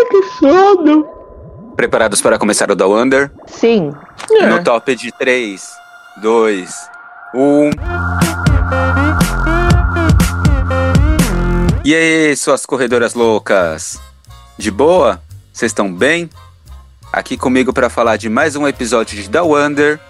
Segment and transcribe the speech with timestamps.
[0.00, 1.06] Ai, que sono.
[1.76, 3.30] Preparados para começar o The Wonder?
[3.46, 3.92] Sim.
[4.30, 4.46] É.
[4.46, 5.62] No top de 3,
[6.22, 6.90] 2,
[7.34, 7.70] 1.
[11.84, 14.00] E aí, suas corredoras loucas?
[14.56, 15.20] De boa?
[15.52, 16.30] Vocês estão bem?
[17.12, 20.00] Aqui comigo para falar de mais um episódio de The Wonder,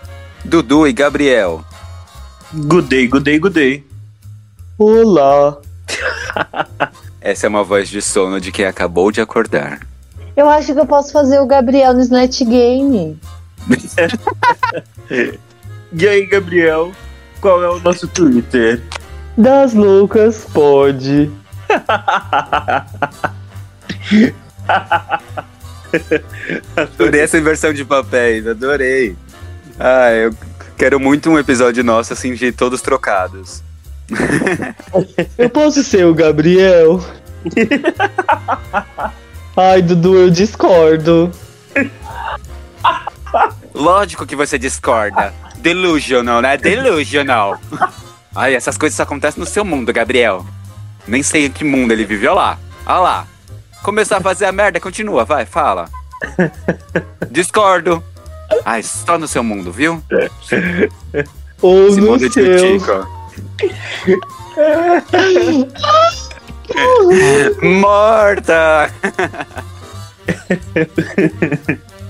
[0.45, 1.65] Dudu e Gabriel.
[2.53, 3.87] Good day, good day, good day.
[4.79, 5.59] Olá.
[7.21, 9.81] Essa é uma voz de sono de quem acabou de acordar.
[10.37, 13.19] Eu acho que eu posso fazer o Gabriel no Snatch Game.
[15.93, 16.93] E aí, Gabriel?
[17.41, 18.81] Qual é o nosso Twitter?
[19.37, 21.29] Das loucas pode.
[26.77, 29.17] Adorei essa inversão de papéis, adorei.
[29.81, 30.33] Ah, eu
[30.77, 33.65] quero muito um episódio nosso assim de todos trocados.
[35.37, 37.01] Eu posso ser o Gabriel?
[39.57, 41.31] Ai, Dudu, eu discordo.
[43.75, 45.33] Lógico que você discorda.
[45.59, 46.57] Delusional, né?
[46.57, 47.59] Delusional.
[48.35, 50.45] Ai, essas coisas só acontecem no seu mundo, Gabriel.
[51.07, 52.59] Nem sei em que mundo ele vive, olha lá.
[52.87, 53.27] Olha lá.
[53.83, 55.89] Começar a fazer a merda, continua, vai, fala.
[57.31, 58.03] Discordo.
[58.65, 60.03] Ai, só no seu mundo, viu?
[61.63, 62.79] Ou Esse no mundo de seu.
[62.79, 63.09] Tico.
[67.63, 68.91] Morta!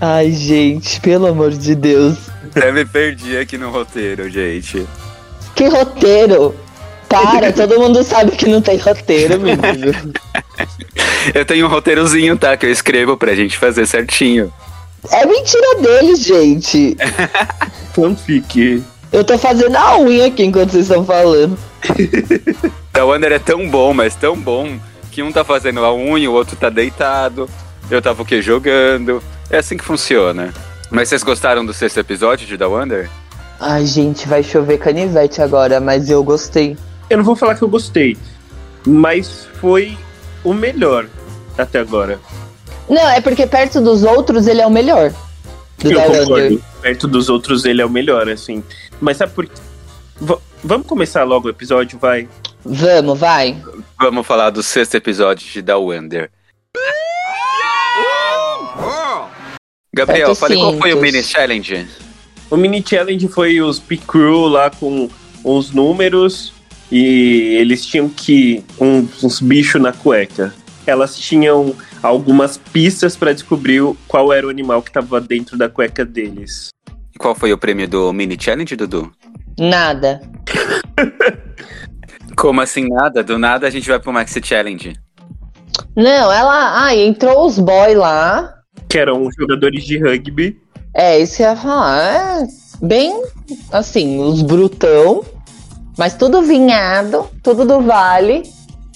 [0.00, 2.16] Ai, gente, pelo amor de Deus.
[2.54, 4.86] Eu me perdi aqui no roteiro, gente.
[5.54, 6.54] Que roteiro!
[7.08, 9.92] Para, todo mundo sabe que não tem roteiro, menino.
[11.34, 12.56] Eu tenho um roteirozinho, tá?
[12.56, 14.52] Que eu escrevo pra gente fazer certinho.
[15.10, 16.96] É mentira deles, gente.
[17.94, 18.82] Fanfic.
[19.12, 21.58] Eu tô fazendo a unha aqui enquanto vocês estão falando.
[22.92, 24.78] The Wonder é tão bom, mas tão bom,
[25.10, 27.48] que um tá fazendo a unha, o outro tá deitado.
[27.90, 28.40] Eu tava o quê?
[28.42, 29.22] Jogando.
[29.48, 30.52] É assim que funciona.
[30.90, 33.10] Mas vocês gostaram do sexto episódio de The Wonder?
[33.60, 36.76] Ai, gente, vai chover canivete agora, mas eu gostei.
[37.08, 38.16] Eu não vou falar que eu gostei,
[38.86, 39.96] mas foi
[40.42, 41.06] o melhor
[41.58, 42.18] até agora.
[42.88, 45.12] Não, é porque perto dos outros ele é o melhor.
[45.78, 46.32] Do eu The concordo.
[46.32, 46.58] Wonder.
[46.80, 48.64] Perto dos outros, ele é o melhor, assim.
[49.00, 49.52] Mas sabe por quê?
[50.20, 52.26] V- vamos começar logo o episódio, vai?
[52.64, 53.56] Vamos, vai.
[53.98, 56.30] Vamos falar do sexto episódio de The Wonder.
[59.94, 61.88] Gabriel, fale qual foi o mini challenge?
[62.50, 65.08] O mini challenge foi os P-Crew lá com
[65.44, 66.52] os números
[66.90, 70.54] e eles tinham que uns, uns bichos na cueca.
[70.86, 76.04] Elas tinham algumas pistas pra descobrir qual era o animal que tava dentro da cueca
[76.04, 76.68] deles.
[77.14, 79.12] E qual foi o prêmio do mini challenge, Dudu?
[79.58, 80.20] Nada.
[82.40, 83.22] Como assim nada?
[83.22, 84.94] Do nada a gente vai pro Maxi Challenge.
[85.94, 86.86] Não, ela.
[86.86, 88.54] Ah, entrou os boy lá.
[88.88, 90.58] Que eram jogadores de rugby.
[90.94, 92.42] É, isso que eu ia falar.
[92.42, 92.46] É
[92.80, 93.22] bem
[93.70, 95.22] assim, os brutão,
[95.98, 98.42] mas tudo vinhado, tudo do vale.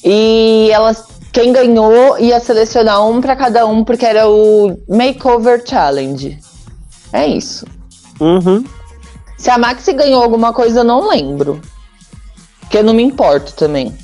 [0.02, 1.06] E elas.
[1.30, 6.38] Quem ganhou ia selecionar um pra cada um, porque era o Makeover Challenge.
[7.12, 7.66] É isso.
[8.18, 8.64] Uhum.
[9.36, 11.60] Se a Maxi ganhou alguma coisa, eu não lembro.
[12.74, 13.94] Porque eu não me importo também.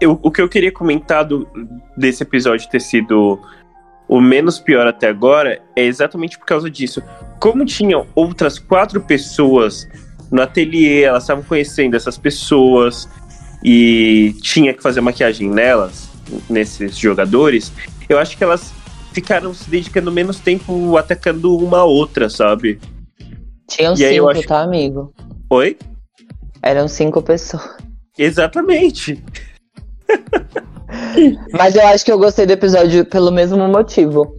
[0.00, 1.48] Eu- o que eu queria comentar do-
[1.96, 3.36] desse episódio ter sido
[4.06, 7.02] o menos pior até agora é exatamente por causa disso.
[7.40, 9.88] Como tinham outras quatro pessoas
[10.30, 13.08] no ateliê, elas estavam conhecendo essas pessoas
[13.60, 16.08] e tinha que fazer maquiagem nelas,
[16.48, 17.72] nesses jogadores,
[18.08, 18.72] eu acho que elas
[19.12, 22.78] ficaram se dedicando menos tempo atacando uma outra, sabe?
[23.68, 25.12] Tinham E cinco, acho- tá, amigo?
[25.50, 25.76] Oi?
[26.62, 27.62] Eram cinco pessoas.
[28.16, 29.22] Exatamente.
[31.52, 34.34] Mas eu acho que eu gostei do episódio pelo mesmo motivo.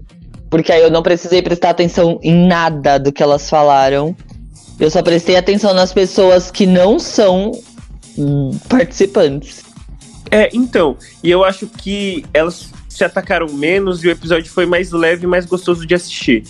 [0.49, 4.15] Porque aí eu não precisei prestar atenção em nada do que elas falaram.
[4.79, 7.51] Eu só prestei atenção nas pessoas que não são
[8.17, 9.63] hum, participantes.
[10.31, 14.91] É, então, e eu acho que elas se atacaram menos e o episódio foi mais
[14.91, 16.43] leve e mais gostoso de assistir.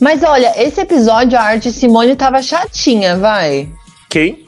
[0.00, 3.68] Mas olha, esse episódio a Arte Simone tava chatinha, vai.
[4.08, 4.46] Quem?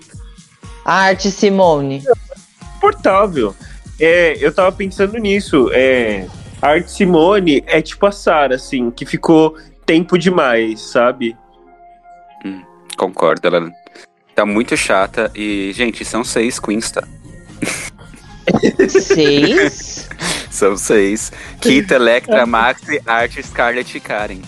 [0.85, 2.03] A Arte Simone.
[2.81, 3.55] Portável.
[3.99, 5.71] É, eu tava pensando nisso.
[5.73, 6.27] É,
[6.61, 11.37] a Arte Simone é tipo a Sarah, assim, que ficou tempo demais, sabe?
[12.97, 13.71] Concordo, ela
[14.35, 17.06] tá muito chata e, gente, são seis queens, tá?
[18.88, 20.09] Seis.
[20.50, 21.31] São seis.
[21.61, 24.41] Kita, Electra, Maxi, Art, Scarlett e Karen.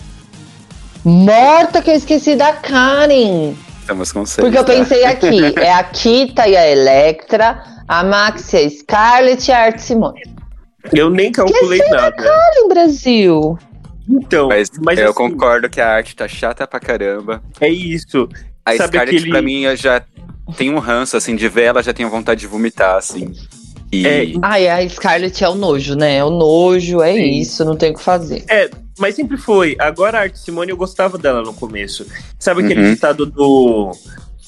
[1.03, 3.53] Morta que eu esqueci da Karen.
[3.81, 4.45] Estamos com seis.
[4.45, 4.73] Porque eu tá?
[4.73, 9.81] pensei aqui, é a Kita e a Electra, a Maxi, a Scarlett e a Arte
[9.81, 10.21] Simone.
[10.93, 12.15] Eu nem calculei nada.
[12.21, 13.57] Olha em Brasil.
[14.07, 17.43] Então, Mas, mas, eu assim, concordo que a arte tá chata pra caramba.
[17.61, 18.27] é isso.
[18.65, 20.01] A Sabe Scarlett, aquele- pra mim, eu já
[20.57, 23.33] tem um ranço, assim, de ver ela, já tenho vontade de vomitar, assim.
[23.91, 26.17] E É, Ai, a Scarlett é o nojo, né?
[26.17, 27.39] É o nojo, é Sim.
[27.39, 28.43] isso, não tem o que fazer.
[28.99, 29.75] Mas sempre foi.
[29.79, 32.05] Agora a Arte Simone eu gostava dela no começo.
[32.37, 32.93] Sabe aquele Uhum.
[32.93, 33.91] ditado do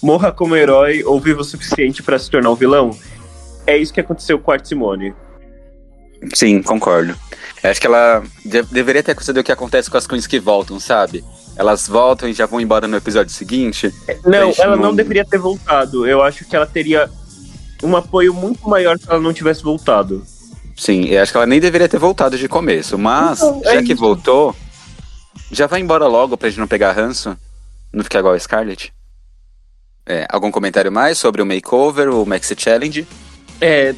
[0.04, 2.92] morra como herói ou viva o suficiente pra se tornar um vilão?
[3.66, 5.14] É isso que aconteceu com a Arte Simone.
[6.36, 7.16] sim, concordo.
[7.64, 10.40] Eu acho que ela de- deveria ter acontecido o que acontece com as queens que
[10.40, 11.24] voltam, sabe?
[11.56, 13.92] Elas voltam e já vão embora no episódio seguinte.
[14.26, 16.06] Não, ela não- não deveria ter voltado.
[16.08, 17.10] Eu acho que ela teria
[17.84, 20.24] um apoio muito maior se ela não tivesse voltado.
[20.76, 23.84] Sim, eu acho que ela nem deveria ter voltado de começo, mas Então, é já
[23.84, 24.02] que isso.
[24.02, 24.56] voltou,
[25.52, 27.38] já vai embora logo pra gente não pegar ranço,
[27.94, 28.94] não ficar igual a Scarlett.
[30.06, 33.06] É, algum comentário mais sobre o makeover, o Maxi Challenge?
[33.60, 33.94] É,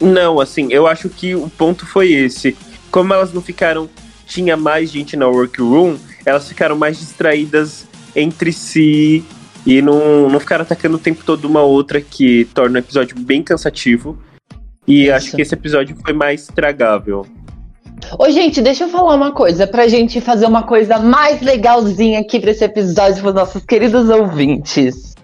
[0.00, 2.56] não, assim, eu acho que o ponto foi esse.
[2.90, 3.88] Como elas não ficaram,
[4.26, 5.96] tinha mais gente na workroom,
[6.26, 7.86] elas ficaram mais distraídas
[8.16, 9.24] entre si
[9.64, 13.42] e não, não ficaram atacando o tempo todo uma outra, que torna o episódio bem
[13.42, 14.18] cansativo.
[14.86, 15.14] E Isso.
[15.14, 17.26] acho que esse episódio foi mais tragável.
[18.18, 22.38] Ô, gente, deixa eu falar uma coisa, pra gente fazer uma coisa mais legalzinha aqui
[22.38, 25.14] pra esse episódio pros nossos queridos ouvintes.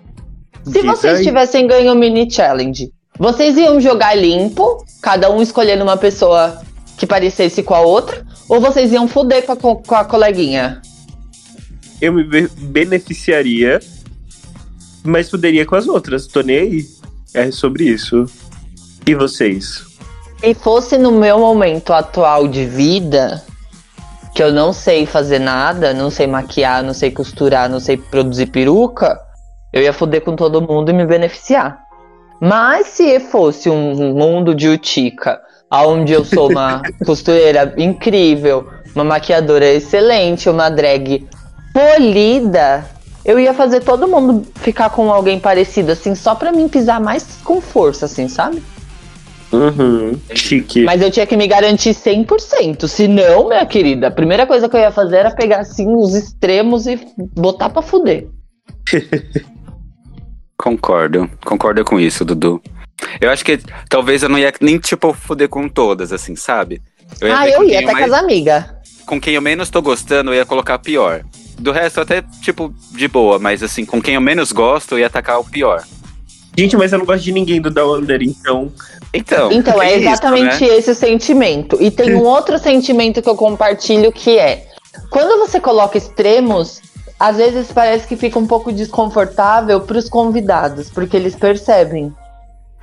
[0.64, 1.24] Se Diz vocês aí.
[1.24, 6.60] tivessem ganho o mini challenge, vocês iam jogar limpo, cada um escolhendo uma pessoa
[6.96, 10.80] que parecesse com a outra, ou vocês iam foder com a, co- com a coleguinha?
[12.00, 13.78] Eu me be- beneficiaria,
[15.04, 16.86] mas poderia com as outras, tô nem aí.
[17.34, 18.24] É sobre isso.
[19.06, 19.82] E vocês?
[20.40, 23.42] Se fosse no meu momento atual de vida,
[24.34, 28.46] que eu não sei fazer nada, não sei maquiar, não sei costurar, não sei produzir
[28.46, 29.20] peruca,
[29.72, 31.80] eu ia foder com todo mundo e me beneficiar.
[32.40, 39.66] Mas se fosse um mundo de Utica, onde eu sou uma costureira incrível, uma maquiadora
[39.66, 41.28] excelente, uma drag
[41.72, 42.84] polida,
[43.24, 47.26] eu ia fazer todo mundo ficar com alguém parecido, assim, só pra mim pisar mais
[47.44, 48.62] com força, assim, sabe?
[49.52, 50.82] Uhum, chique.
[50.84, 52.86] Mas eu tinha que me garantir 100%.
[52.86, 56.14] Se não, minha querida, a primeira coisa que eu ia fazer era pegar assim os
[56.14, 57.00] extremos e
[57.34, 58.28] botar pra fuder.
[60.56, 62.60] Concordo, concordo com isso, Dudu.
[63.18, 63.58] Eu acho que
[63.88, 66.82] talvez eu não ia nem, tipo, foder com todas, assim, sabe?
[67.18, 68.64] Eu ah, eu ia até com as amigas.
[69.06, 71.24] Com quem eu menos tô gostando, eu ia colocar pior.
[71.58, 75.06] Do resto, até, tipo, de boa, mas assim, com quem eu menos gosto, eu ia
[75.06, 75.82] atacar o pior.
[76.56, 78.70] Gente, mas eu não gosto de ninguém do Down Under, então.
[79.12, 80.76] Então, Então, é isso, exatamente né?
[80.76, 81.76] esse o sentimento.
[81.80, 84.66] E tem um outro sentimento que eu compartilho que é:
[85.10, 86.80] quando você coloca extremos,
[87.18, 92.14] às vezes parece que fica um pouco desconfortável pros convidados, porque eles percebem.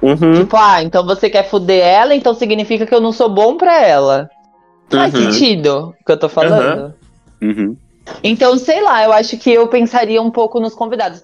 [0.01, 0.33] Uhum.
[0.33, 3.83] Tipo, ah, então você quer fuder ela, então significa que eu não sou bom pra
[3.83, 4.29] ela.
[4.89, 5.31] Faz Uhum.
[5.31, 6.93] sentido o que eu tô falando?
[7.41, 7.75] Uhum.
[8.23, 11.21] Então, sei lá, eu acho que eu pensaria um pouco nos convidados.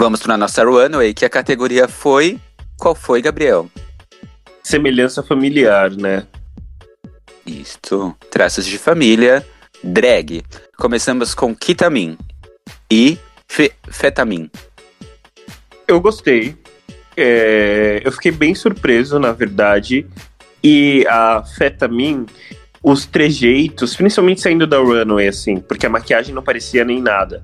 [0.00, 2.40] Vamos pra nossa runway, que a categoria foi.
[2.78, 3.68] Qual foi, Gabriel?
[4.62, 6.26] Semelhança familiar, né?
[7.44, 8.16] Isto.
[8.30, 9.46] Traços de família.
[9.84, 10.42] Drag.
[10.78, 12.16] Começamos com Kitamin
[12.90, 14.50] e Fe Fetamin.
[15.86, 16.56] Eu gostei.
[17.14, 20.06] É, eu fiquei bem surpreso, na verdade.
[20.64, 22.24] E a Fetamin,
[22.82, 27.42] os trejeitos, principalmente saindo da runway, assim, porque a maquiagem não parecia nem nada.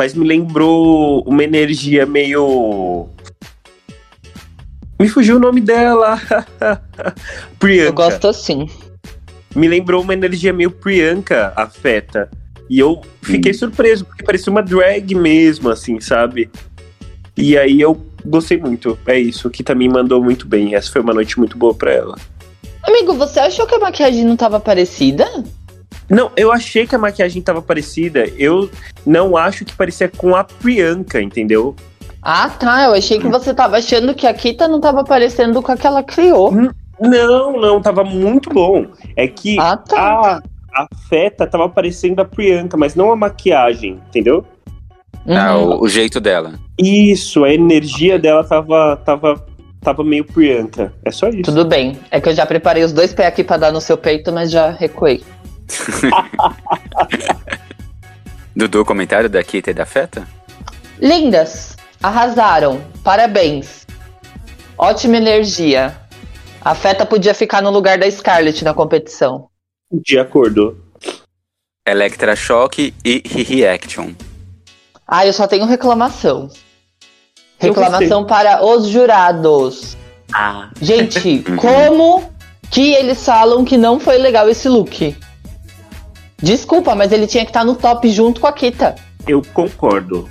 [0.00, 3.06] Mas me lembrou uma energia meio.
[4.98, 6.18] Me fugiu o nome dela.
[7.60, 7.90] Priyanka.
[7.90, 8.66] Eu gosto assim.
[9.54, 12.30] Me lembrou uma energia meio Priyanka, a Feta.
[12.70, 16.50] E eu fiquei surpreso, porque parecia uma drag mesmo, assim, sabe?
[17.36, 18.98] E aí eu gostei muito.
[19.06, 20.74] É isso, que também mandou muito bem.
[20.74, 22.16] Essa foi uma noite muito boa pra ela.
[22.84, 25.26] Amigo, você achou que a maquiagem não tava parecida?
[26.10, 28.24] Não, eu achei que a maquiagem tava parecida.
[28.36, 28.68] Eu
[29.06, 31.74] não acho que parecia com a Priyanka, entendeu?
[32.20, 32.84] Ah, tá.
[32.86, 35.86] Eu achei que você tava achando que a Kita não tava parecendo com a que
[35.86, 36.50] ela criou.
[37.00, 38.86] Não, não, tava muito bom.
[39.16, 40.42] É que Ah, tá.
[40.74, 44.44] a, a Feta tava parecendo a Priyanka, mas não a maquiagem, entendeu?
[45.28, 45.70] Ah, Uhum.
[45.76, 46.54] o, o jeito dela.
[46.78, 49.46] Isso, a energia dela tava, tava,
[49.80, 50.92] tava meio Priyanka.
[51.04, 51.42] É só isso.
[51.42, 51.98] Tudo bem.
[52.10, 54.50] É que eu já preparei os dois pés aqui pra dar no seu peito, mas
[54.50, 55.22] já recuei.
[58.54, 60.26] Dudu, comentário da Kita e da Feta?
[60.98, 61.76] Lindas!
[62.02, 62.80] Arrasaram!
[63.04, 63.86] Parabéns!
[64.76, 65.96] Ótima energia!
[66.62, 69.48] A Feta podia ficar no lugar da Scarlett na competição.
[69.90, 70.76] De acordo.
[71.86, 74.10] Electrashock e Reaction.
[75.06, 76.48] Ah, eu só tenho reclamação.
[77.58, 79.96] Reclamação para os jurados.
[80.32, 80.70] Ah.
[80.80, 81.56] Gente, Uhum.
[81.56, 82.30] como
[82.70, 85.16] que eles falam que não foi legal esse look?
[86.42, 88.94] Desculpa, mas ele tinha que estar no top junto com a Kita.
[89.26, 90.28] Eu concordo.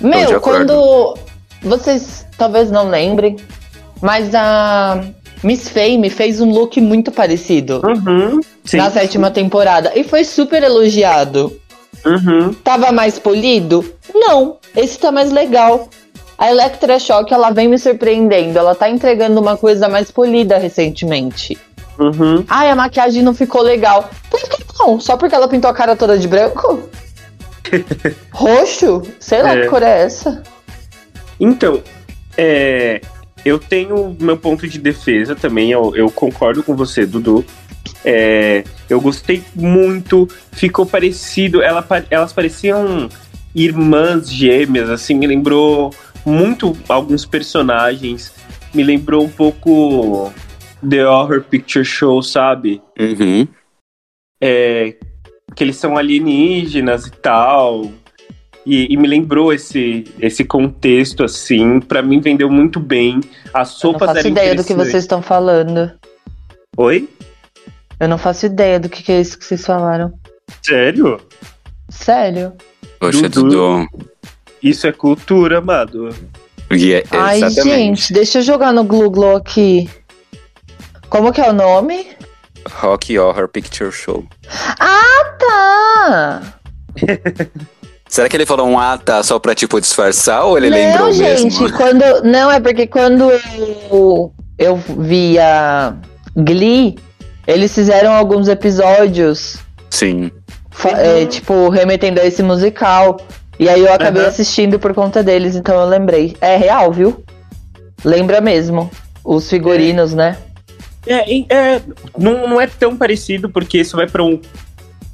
[0.00, 1.16] Meu, quando.
[1.62, 3.36] Vocês talvez não lembrem,
[4.02, 5.02] mas a
[5.42, 8.40] Miss Fame fez um look muito parecido Uhum.
[8.64, 8.76] Sim.
[8.76, 11.58] na sétima temporada e foi super elogiado.
[12.04, 12.52] Uhum.
[12.52, 13.82] Tava mais polido?
[14.12, 15.88] Não, esse tá mais legal.
[16.36, 18.58] A Electroshock, ela vem me surpreendendo.
[18.58, 21.56] Ela tá entregando uma coisa mais polida recentemente.
[21.98, 22.44] Uhum.
[22.48, 24.10] Ai, a maquiagem não ficou legal.
[24.30, 24.98] Por que não?
[25.00, 26.88] Só porque ela pintou a cara toda de branco?
[28.32, 29.02] Roxo?
[29.20, 29.62] Sei lá É.
[29.62, 30.42] que cor é essa.
[31.38, 31.82] Então,
[32.36, 33.00] é,
[33.44, 37.44] eu tenho meu ponto de defesa também, eu, eu concordo com você, Dudu.
[38.04, 43.08] É, eu gostei muito, ficou parecido, ela elas pareciam
[43.54, 45.92] irmãs gêmeas, assim, me lembrou
[46.24, 48.32] muito alguns personagens,
[48.72, 50.32] me lembrou um pouco
[50.88, 52.82] The Horror Picture Show, sabe?
[52.98, 53.46] Uhum.
[54.40, 54.96] é,
[55.54, 57.90] que eles são alienígenas e tal.
[58.66, 61.80] E, e me lembrou esse, esse contexto, assim.
[61.80, 63.20] Pra mim, vendeu muito bem.
[63.52, 65.92] As Eu não sopas faço ideia do que vocês estão falando.
[66.76, 67.08] Oi?
[68.00, 70.12] Eu não faço ideia do que, que é isso que vocês falaram.
[70.62, 71.20] Sério?
[71.90, 72.52] Sério?
[72.98, 73.50] Poxa, Dudu.
[73.50, 73.88] Dudu.
[74.62, 76.08] Isso é cultura, amado.
[76.70, 79.88] E é- Ai, gente, deixa eu jogar no Google aqui.
[81.14, 82.08] Como que é o nome?
[82.68, 84.24] Rock Horror Picture Show.
[85.38, 86.42] Tá!
[88.08, 91.12] Será que ele falou um ah, tá só pra, tipo, disfarçar ou ele não, lembrou
[91.12, 91.70] gente, mesmo?
[91.78, 92.02] quando.
[92.24, 95.94] Não, é porque quando eu, eu via
[96.36, 96.98] Glee,
[97.46, 99.58] eles fizeram alguns episódios,
[99.90, 100.32] Sim.
[100.96, 103.18] é, tipo, remetendo a esse musical.
[103.56, 104.30] E aí eu acabei Aham.
[104.30, 106.36] assistindo por conta deles, então eu lembrei.
[106.40, 107.22] É real, viu?
[108.04, 108.90] Lembra mesmo.
[109.24, 110.36] Os figurinos, né?
[111.06, 111.82] É, é,
[112.18, 114.40] não, não é tão parecido, porque isso vai pra um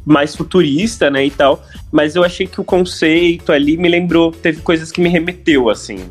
[0.05, 1.63] mais futurista, né, e tal.
[1.91, 6.11] Mas eu achei que o conceito ali me lembrou, teve coisas que me remeteu, assim.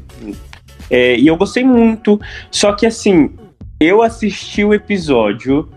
[0.90, 2.20] É, e eu gostei muito.
[2.52, 3.32] Só que, assim,
[3.80, 5.70] eu assisti o episódio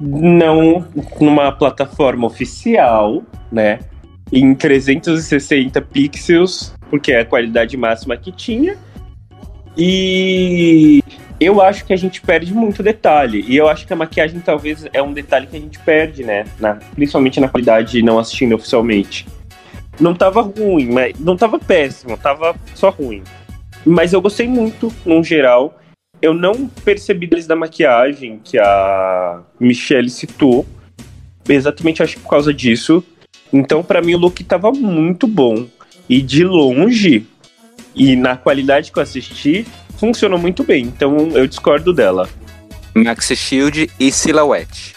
[0.00, 0.86] não
[1.20, 3.80] numa plataforma oficial, né,
[4.32, 8.76] em 360 pixels, porque é a qualidade máxima que tinha.
[9.76, 11.02] E
[11.44, 13.44] eu acho que a gente perde muito detalhe.
[13.48, 16.44] E eu acho que a maquiagem talvez é um detalhe que a gente perde, né?
[16.58, 19.26] Na- principalmente na qualidade não assistindo oficialmente.
[20.00, 23.22] Não tava ruim, mas não tava péssimo, tava só ruim.
[23.84, 25.78] Mas eu gostei muito, no geral.
[26.20, 30.64] Eu não percebi deles da maquiagem que a Michelle citou.
[31.48, 33.04] Exatamente acho que por causa disso.
[33.52, 35.66] Então, pra mim, o look tava muito bom.
[36.08, 37.26] E de longe,
[37.94, 40.84] e na qualidade que eu assisti, funcionou muito bem.
[40.84, 42.28] Então eu discordo dela.
[42.94, 44.94] Maxi Shield e Silhouette.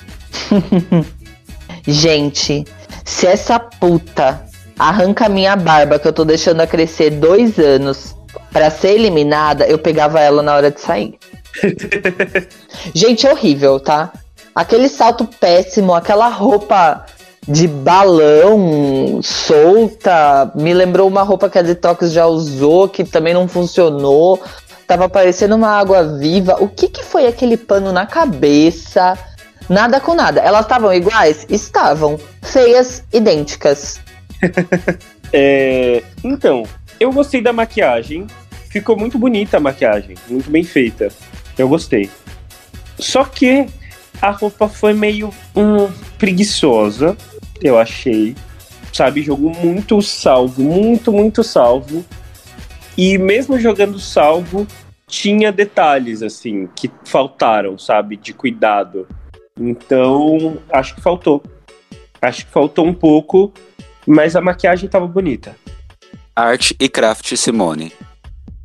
[1.88, 2.66] Gente,
[3.04, 4.44] se essa puta
[4.78, 8.16] arranca minha barba, que eu tô deixando a crescer dois anos,
[8.52, 11.18] pra ser eliminada, eu pegava ela na hora de sair.
[12.94, 14.12] Gente, é horrível, tá?
[14.54, 17.06] Aquele salto péssimo, aquela roupa
[17.48, 23.48] de balão solta, me lembrou uma roupa que a Detox já usou, que também não
[23.48, 24.42] funcionou.
[24.88, 26.58] Tava parecendo uma água viva.
[26.60, 29.18] O que que foi aquele pano na cabeça?
[29.70, 30.42] Nada com nada.
[30.42, 31.46] Elas estavam iguais?
[31.50, 32.20] Estavam.
[32.42, 34.00] Feias, idênticas.
[35.38, 36.64] É, então,
[36.98, 38.26] eu gostei da maquiagem.
[38.70, 41.10] Ficou muito bonita a maquiagem, muito bem feita.
[41.58, 42.10] Eu gostei.
[42.98, 43.66] Só que
[44.22, 47.18] a roupa foi meio hum, preguiçosa,
[47.62, 48.36] eu achei.
[48.92, 52.06] Sabe, jogou muito salvo, muito, muito salvo.
[52.98, 54.66] E mesmo jogando salvo,
[55.06, 59.08] tinha detalhes, assim, que faltaram, sabe, de cuidado.
[59.60, 61.44] Então, acho que faltou.
[62.22, 63.54] Acho que faltou um pouco,
[64.08, 65.56] mas a maquiagem tava bonita.
[66.36, 67.92] Art e Craft Simone.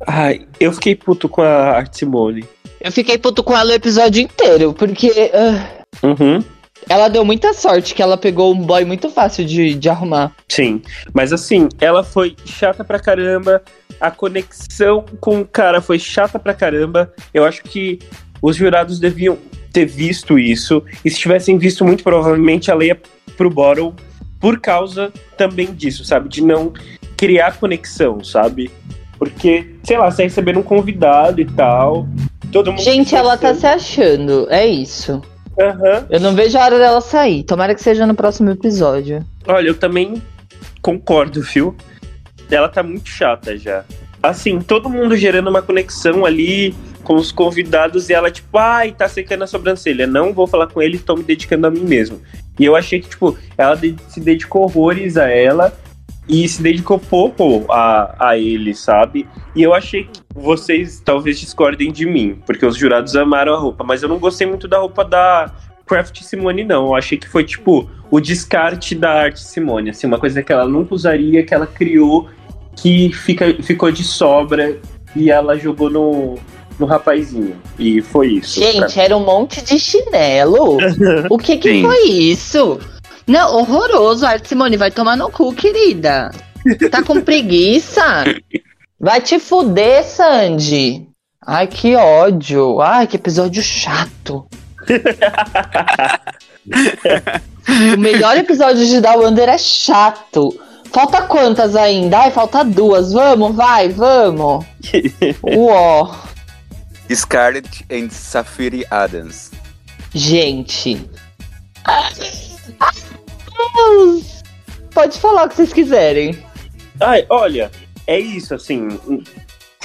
[0.07, 2.45] Ai, eu fiquei puto com a Art Simone.
[2.79, 6.43] Eu fiquei puto com ela o episódio inteiro, porque ah, Uhum.
[6.89, 10.31] Ela deu muita sorte que ela pegou um boy muito fácil de, de arrumar.
[10.47, 10.81] Sim,
[11.13, 13.61] mas assim, ela foi chata pra caramba.
[13.99, 17.13] A conexão com o cara foi chata pra caramba.
[17.33, 17.99] Eu acho que
[18.41, 19.37] os jurados deviam
[19.71, 20.83] ter visto isso.
[21.05, 22.99] E se tivessem visto, muito provavelmente ela ia
[23.37, 23.93] pro bottom
[24.39, 26.27] por causa também disso, sabe?
[26.27, 26.73] De não
[27.15, 28.71] criar conexão, sabe?
[29.19, 32.07] Porque, sei lá, você recebendo um convidado e tal.
[32.51, 35.21] Todo mundo Gente, ela tá se achando, é isso.
[35.59, 36.05] Aham.
[36.09, 37.43] Eu não vejo a hora dela sair.
[37.43, 39.25] Tomara que seja no próximo episódio.
[39.47, 40.21] Olha, eu também
[40.81, 41.75] concordo, viu?
[42.49, 43.83] Ela tá muito chata já.
[44.21, 49.07] Assim, todo mundo gerando uma conexão ali com os convidados e ela, tipo, ai, tá
[49.07, 50.05] secando a sobrancelha.
[50.05, 52.21] Não vou falar com ele, tô me dedicando a mim mesmo.
[52.59, 53.75] E eu achei que, tipo, ela
[54.07, 55.73] se dedicou horrores a ela
[56.27, 59.27] e se dedicou pouco a, a ele, sabe?
[59.55, 63.83] E eu achei que vocês talvez discordem de mim, porque os jurados amaram a roupa,
[63.83, 65.51] mas eu não gostei muito da roupa da
[65.85, 66.87] Craft Simone, não.
[66.87, 70.65] Eu achei que foi, tipo, o descarte da arte Simone, assim, uma coisa que ela
[70.65, 72.29] nunca usaria, que ela criou,
[72.75, 74.79] que fica, ficou de sobra
[75.15, 76.37] e ela jogou no,
[76.79, 77.55] no rapazinho.
[77.77, 78.59] E foi isso.
[78.59, 80.77] Gente, era um monte de chinelo.
[81.29, 81.81] O que que Sim.
[81.83, 82.79] foi isso?
[83.31, 84.25] Não, horroroso.
[84.25, 86.31] Arte Simone, vai tomar no cu, querida.
[86.91, 88.25] Tá com preguiça?
[88.99, 91.07] Vai te fuder, Sandy.
[91.47, 92.81] Ai, que ódio.
[92.81, 94.45] Ai, que episódio chato.
[97.95, 100.59] o melhor episódio de Da Wonder é chato.
[100.91, 102.19] Falta quantas ainda?
[102.19, 103.13] Ai, falta duas.
[103.13, 104.65] Vamos, vai, vamos.
[105.55, 106.13] Uó.
[107.09, 109.51] Scarlett and Safiri Adams.
[110.13, 111.09] Gente.
[111.85, 112.50] Ai,
[113.75, 114.43] Deus.
[114.93, 116.37] Pode falar o que vocês quiserem.
[116.99, 117.71] Ai, olha,
[118.05, 118.87] é isso, assim.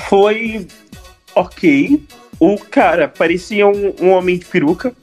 [0.09, 0.67] Foi
[1.35, 2.03] ok.
[2.39, 4.95] O cara parecia um, um homem de peruca.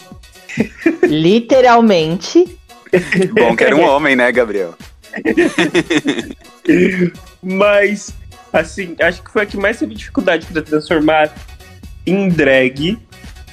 [1.04, 2.58] Literalmente.
[3.34, 4.76] Bom que era um homem, né, Gabriel?
[7.42, 8.14] Mas,
[8.52, 11.34] assim, acho que foi a que mais teve dificuldade para transformar
[12.06, 13.00] em drag.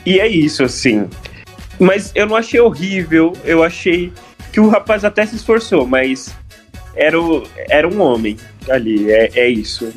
[0.05, 1.09] E é isso, assim.
[1.79, 3.33] Mas eu não achei horrível.
[3.45, 4.13] Eu achei
[4.53, 6.35] que o rapaz até se esforçou, mas
[6.95, 8.37] era, o, era um homem
[8.69, 9.11] ali.
[9.11, 9.93] É, é isso.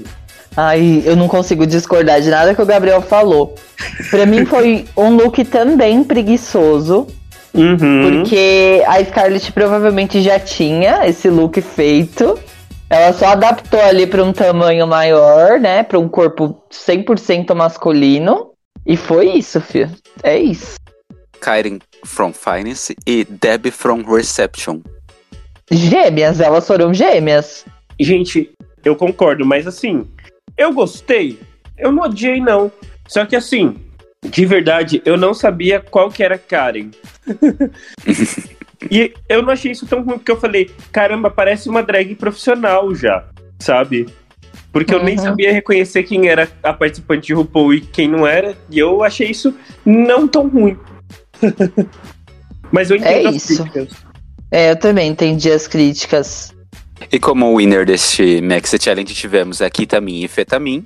[0.56, 3.56] Ai, eu não consigo discordar de nada que o Gabriel falou.
[4.10, 7.08] Pra mim foi um look também preguiçoso.
[7.54, 8.20] Uhum.
[8.22, 12.38] Porque a Scarlett provavelmente já tinha esse look feito.
[12.90, 15.82] Ela só adaptou ali pra um tamanho maior, né?
[15.84, 18.52] Pra um corpo 100% masculino.
[18.86, 19.90] E foi isso, filho.
[20.22, 20.76] É isso.
[21.44, 24.82] Karen from Finance e Debbie from Reception.
[25.70, 27.66] Gêmeas, elas foram gêmeas.
[28.00, 28.50] Gente,
[28.84, 30.08] eu concordo, mas assim,
[30.58, 31.38] eu gostei.
[31.78, 32.72] Eu não odiei, não.
[33.08, 33.76] Só que assim,
[34.24, 36.92] de verdade, eu não sabia qual que era Karen.
[38.90, 42.96] e eu não achei isso tão ruim, porque eu falei, caramba, parece uma drag profissional
[42.96, 43.26] já,
[43.60, 44.08] sabe?
[44.72, 45.24] Porque eu nem Uhum.
[45.24, 49.30] sabia reconhecer quem era a participante de RuPaul e quem não era, e eu achei
[49.30, 49.54] isso
[49.86, 50.78] não tão ruim.
[52.72, 53.64] Mas eu entendo É as isso.
[53.64, 53.90] críticas.
[54.52, 56.54] É, eu também entendi as críticas.
[57.12, 60.86] E como winner deste Maxi Challenge tivemos aqui Tamin e Fetamin,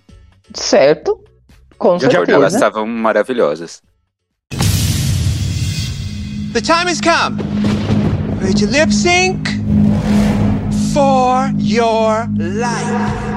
[0.54, 1.20] Certo?
[1.78, 2.48] Com elas certeza.
[2.48, 3.82] estavam maravilhosas.
[6.54, 7.38] The time has come
[8.40, 9.48] for you to lip sync
[10.94, 13.37] for your life.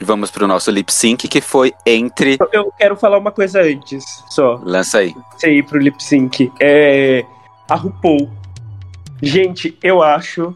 [0.00, 2.36] E vamos pro nosso lip sync que foi entre.
[2.52, 4.60] Eu quero falar uma coisa antes, só.
[4.62, 5.14] Lança aí.
[5.38, 6.52] você ir pro lip sync.
[6.60, 7.24] É.
[7.68, 8.30] A RuPaul.
[9.22, 10.54] Gente, eu acho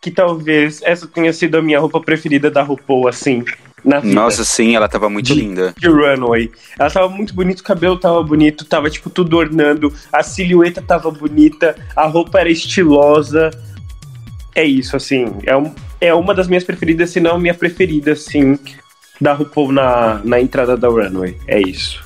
[0.00, 3.44] que talvez essa tenha sido a minha roupa preferida da RuPaul, assim,
[3.84, 4.14] na vida.
[4.14, 5.74] Nossa, sim, ela tava muito De- linda.
[5.78, 6.50] De runway.
[6.78, 11.10] Ela tava muito bonita, o cabelo tava bonito, tava, tipo, tudo ornando, a silhueta tava
[11.10, 13.50] bonita, a roupa era estilosa.
[14.54, 15.26] É isso, assim.
[15.44, 18.58] É, um, é uma das minhas preferidas, se não minha preferida, assim,
[19.20, 21.36] da RuPaul na, na entrada da runway.
[21.46, 22.00] É isso.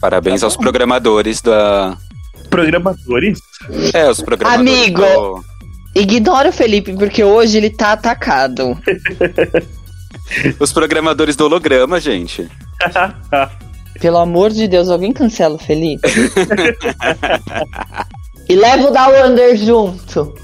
[0.00, 1.96] Parabéns Tá aos programadores da.
[2.50, 3.38] Programadores?
[3.92, 4.70] É, os programadores.
[4.72, 5.00] Amigo!
[5.02, 5.44] do-
[5.94, 8.78] Ignora o Felipe, porque hoje ele tá atacado.
[10.60, 12.46] Os programadores do holograma, gente.
[13.98, 16.06] Pelo amor de Deus, alguém cancela o Felipe?
[18.48, 20.34] e leva o da Wonder junto.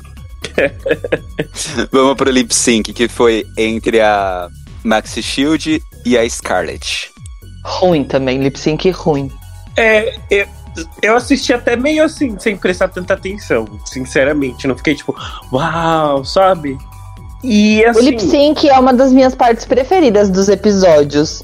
[1.90, 4.48] Vamos pro lip sync, que foi entre a
[4.82, 7.10] Maxi Shield e a Scarlett.
[7.64, 9.30] Ruim também, lip sync ruim.
[9.76, 10.46] É, eu,
[11.02, 14.66] eu assisti até meio assim, sem prestar tanta atenção, sinceramente.
[14.66, 15.14] Não fiquei tipo,
[15.52, 16.76] uau, sabe?
[17.44, 21.42] E O assim, lip sync é uma das minhas partes preferidas dos episódios.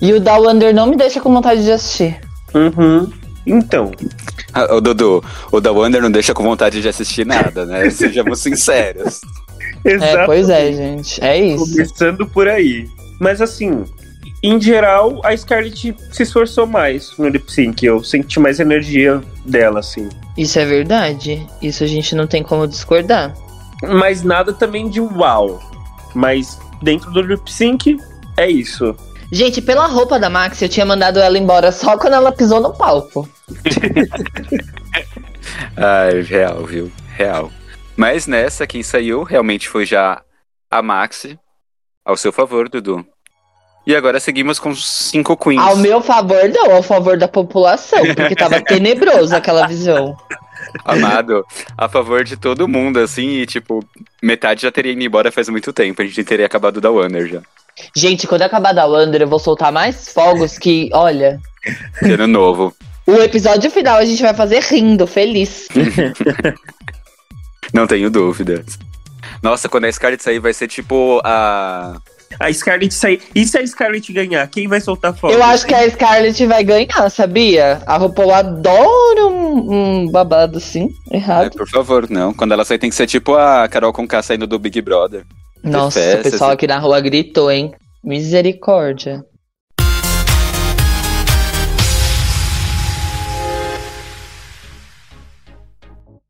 [0.00, 2.20] E o da Wonder não me deixa com vontade de assistir.
[2.54, 3.10] uhum.
[3.46, 3.90] então,
[4.52, 7.88] Ah, O Dudu, o da Wonder não deixa com vontade de assistir nada, né?
[7.90, 9.20] Sejamos sinceros.
[9.84, 11.22] É, pois é, gente.
[11.22, 11.64] É isso.
[11.70, 12.88] Começando por aí.
[13.18, 13.84] Mas assim,
[14.42, 17.84] em geral, a Scarlett se esforçou mais no lip sync.
[17.84, 20.08] Eu senti mais energia dela, assim.
[20.36, 21.44] Isso é verdade.
[21.60, 23.34] Isso a gente não tem como discordar.
[23.82, 25.60] Mas nada também de uau.
[26.14, 27.96] Mas dentro do lip sync,
[28.36, 28.94] é isso.
[29.30, 32.72] Gente, pela roupa da Max, eu tinha mandado ela embora só quando ela pisou no
[32.72, 33.28] palco.
[35.76, 36.90] Ai, real, viu?
[37.14, 37.50] Real.
[37.96, 40.22] Mas nessa, quem saiu realmente foi já
[40.70, 41.38] a Maxi.
[42.08, 43.04] Ao seu favor, Dudu.
[43.86, 45.60] E agora seguimos com os cinco queens.
[45.60, 50.16] Ao meu favor, não, ao favor da população, porque tava tenebroso aquela visão.
[50.86, 51.44] Amado,
[51.76, 53.84] a favor de todo mundo, assim, e tipo,
[54.22, 56.00] metade já teria ido embora faz muito tempo.
[56.00, 57.42] A gente teria acabado da Wonder já.
[57.94, 61.38] Gente, quando acabar da Wander, eu vou soltar mais fogos que, olha,
[62.02, 62.74] Ano novo.
[63.06, 65.68] o episódio final a gente vai fazer rindo, feliz.
[67.74, 68.78] Não tenho dúvidas.
[69.42, 72.00] Nossa, quando a Scarlett sair, vai ser tipo a.
[72.38, 73.22] A Scarlett sair.
[73.34, 74.46] E se a Scarlett ganhar?
[74.48, 75.32] Quem vai soltar fogo?
[75.32, 77.80] Eu acho que a Scarlett vai ganhar, sabia?
[77.86, 81.56] A RuPaul adora um, um babado assim, errado.
[81.56, 82.34] por favor, não.
[82.34, 85.24] Quando ela sair, tem que ser tipo a Carol Conká saindo do Big Brother.
[85.62, 86.54] Nossa, festa, o pessoal assim.
[86.54, 87.72] aqui na rua gritou, hein?
[88.04, 89.24] Misericórdia.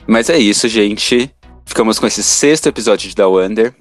[0.06, 1.30] Mas é isso, gente.
[1.68, 3.74] Ficamos com esse sexto episódio de Da Wonder.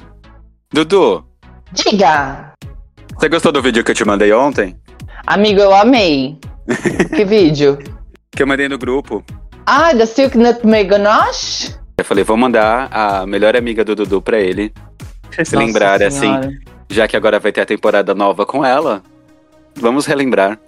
[0.73, 1.23] Dudu,
[1.71, 2.51] Diga!
[3.15, 4.75] você gostou do vídeo que eu te mandei ontem?
[5.25, 6.37] Amigo, eu amei.
[7.15, 7.79] que vídeo?
[8.31, 9.23] Que eu mandei no grupo.
[9.65, 11.73] Ah, da Silk Nutmeg Ganache?
[11.97, 14.73] Eu falei, vou mandar a melhor amiga do Dudu pra ele.
[15.31, 16.51] Se Nossa lembrar, assim, Senhora.
[16.91, 19.01] já que agora vai ter a temporada nova com ela.
[19.75, 20.59] Vamos relembrar.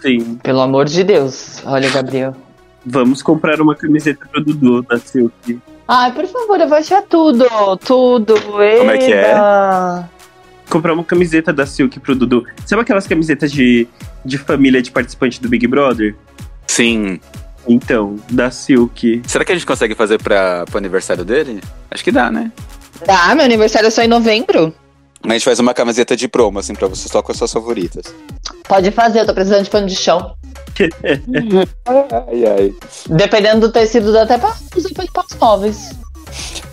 [0.00, 0.36] Sim.
[0.42, 1.62] Pelo amor de Deus.
[1.66, 2.34] Olha, Gabriel.
[2.84, 5.60] Vamos comprar uma camiseta pro Dudu da Silk.
[5.92, 7.44] Ai, por favor, eu vou achar tudo.
[7.84, 8.40] Tudo.
[8.40, 9.34] Como é que é?
[10.70, 12.46] Comprar uma camiseta da Silk pro Dudu.
[12.64, 13.88] Sabe aquelas camisetas de,
[14.24, 16.14] de família de participante do Big Brother?
[16.68, 17.18] Sim.
[17.66, 19.20] Então, da Silk.
[19.26, 21.60] Será que a gente consegue fazer pra, pro aniversário dele?
[21.90, 22.52] Acho que dá, né?
[23.04, 24.72] Tá, meu aniversário é só em novembro.
[25.20, 27.52] Mas a gente faz uma camiseta de promo, assim, pra você só com as suas
[27.52, 28.14] favoritas.
[28.68, 30.36] Pode fazer, eu tô precisando de pano de chão.
[31.86, 32.74] Ai, ai.
[33.08, 35.90] Dependendo do tecido, dá até pra usar pra limpar os móveis.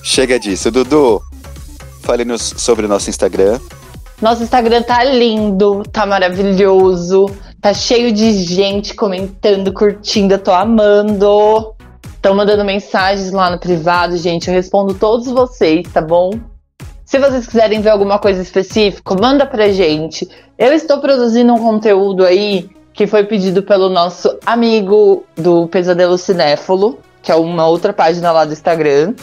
[0.03, 0.71] Chega disso.
[0.71, 1.21] Dudu,
[2.01, 3.59] fale-nos sobre o nosso Instagram.
[4.21, 7.27] Nosso Instagram tá lindo, tá maravilhoso,
[7.61, 11.75] tá cheio de gente comentando, curtindo, eu tô amando.
[12.15, 14.47] Estão mandando mensagens lá no privado, gente.
[14.47, 16.31] Eu respondo todos vocês, tá bom?
[17.05, 20.27] Se vocês quiserem ver alguma coisa específica, manda pra gente.
[20.57, 26.97] Eu estou produzindo um conteúdo aí que foi pedido pelo nosso amigo do Pesadelo Cinéfilo,
[27.21, 29.13] que é uma outra página lá do Instagram.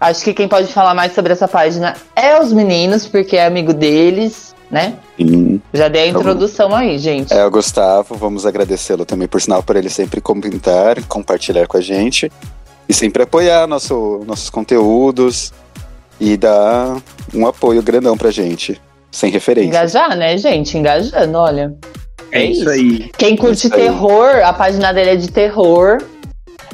[0.00, 3.74] Acho que quem pode falar mais sobre essa página é os meninos, porque é amigo
[3.74, 4.94] deles, né?
[5.18, 5.60] Sim.
[5.74, 7.30] Já dei a introdução aí, gente.
[7.30, 11.82] É o Gustavo, vamos agradecê-lo também, por sinal, por ele sempre comentar, compartilhar com a
[11.82, 12.32] gente
[12.88, 15.52] e sempre apoiar nosso, nossos conteúdos
[16.18, 16.96] e dar
[17.34, 19.68] um apoio grandão pra gente, sem referência.
[19.68, 20.78] Engajar, né, gente?
[20.78, 21.76] Engajando, olha.
[22.30, 23.10] É, isso aí.
[23.16, 23.72] Quem curte aí.
[23.82, 25.98] terror, a página dele é de terror.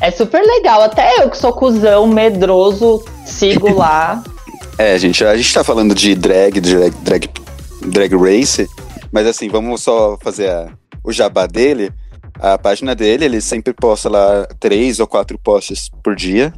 [0.01, 0.83] É super legal.
[0.83, 4.23] Até eu que sou cuzão, medroso, sigo lá.
[4.77, 7.31] É, gente, a gente tá falando de drag, de drag, drag,
[7.87, 8.69] drag race,
[9.13, 10.67] mas assim, vamos só fazer a-
[11.05, 11.93] o jabá dele.
[12.41, 16.53] A página dele, ele sempre posta lá três ou quatro posts por dia,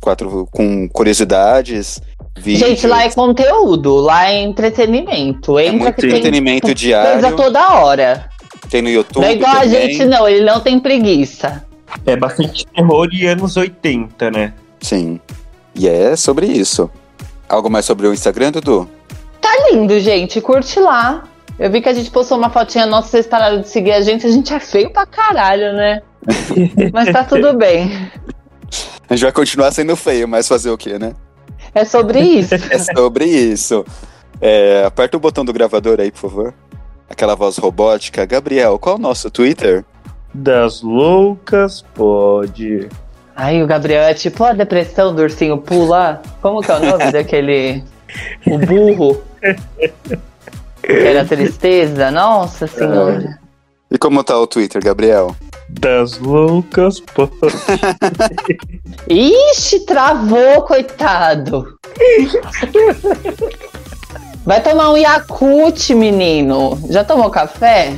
[0.00, 2.00] quatro com curiosidades,
[2.38, 2.70] vídeos.
[2.70, 5.58] Gente, lá é conteúdo, lá é entretenimento.
[5.58, 7.36] É Entra muito que tem entretenimento coisa diário.
[7.36, 8.30] toda hora.
[8.70, 9.90] Tem no YouTube não é igual a também.
[9.90, 10.28] gente, não.
[10.28, 11.64] Ele não tem preguiça.
[12.04, 14.52] É bastante terror e anos 80, né?
[14.80, 15.20] Sim.
[15.74, 16.90] E é sobre isso.
[17.48, 18.88] Algo mais sobre o Instagram, Dudu?
[19.40, 20.40] Tá lindo, gente.
[20.40, 21.24] Curte lá.
[21.58, 24.26] Eu vi que a gente postou uma fotinha nossa, vocês pararam de seguir a gente.
[24.26, 26.02] A gente é feio pra caralho, né?
[26.92, 28.10] Mas tá tudo bem.
[29.08, 31.14] A gente vai continuar sendo feio, mas fazer o quê, né?
[31.74, 32.54] É sobre isso.
[32.70, 33.84] É sobre isso.
[34.40, 36.54] É, aperta o botão do gravador aí, por favor.
[37.08, 38.24] Aquela voz robótica.
[38.26, 39.84] Gabriel, qual é o nosso Twitter?
[40.34, 42.88] Das loucas pode.
[43.34, 46.20] Ai, o Gabriel é tipo a depressão do ursinho pula.
[46.42, 47.82] Como que é o nome daquele.
[48.46, 49.22] O burro?
[50.82, 52.10] Que era tristeza?
[52.10, 53.38] Nossa senhora.
[53.90, 55.34] E como tá o Twitter, Gabriel?
[55.70, 57.32] Das loucas pode.
[59.08, 61.78] Ixi, travou, coitado.
[64.48, 66.80] Vai tomar um Yakut, menino.
[66.88, 67.92] Já tomou café?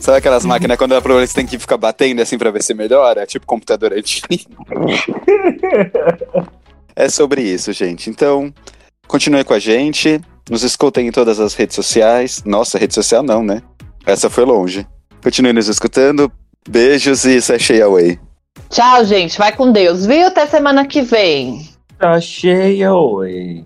[0.00, 2.74] Sabe aquelas máquinas quando dá problema você tem que ficar batendo assim pra ver se
[2.74, 3.24] melhora?
[3.24, 4.26] Tipo computador antigo.
[6.96, 8.10] é sobre isso, gente.
[8.10, 8.52] Então,
[9.06, 10.20] continue com a gente.
[10.50, 12.42] Nos escutem em todas as redes sociais.
[12.44, 13.62] Nossa, rede social não, né?
[14.04, 14.84] Essa foi longe.
[15.22, 16.32] Continue nos escutando.
[16.68, 18.18] Beijos e sachê away.
[18.70, 19.38] Tchau, gente.
[19.38, 20.26] Vai com Deus, viu?
[20.26, 21.70] Até semana que vem.
[21.96, 23.64] Tá cheia, oi.